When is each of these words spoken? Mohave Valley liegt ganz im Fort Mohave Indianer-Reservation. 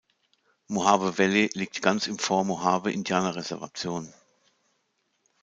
Mohave 0.67 1.19
Valley 1.19 1.51
liegt 1.53 1.83
ganz 1.83 2.07
im 2.07 2.17
Fort 2.17 2.47
Mohave 2.47 2.91
Indianer-Reservation. 2.91 4.11